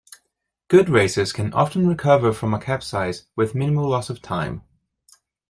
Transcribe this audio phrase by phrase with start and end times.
[0.67, 4.63] Good racers can often recover from a capsize with minimal loss of time.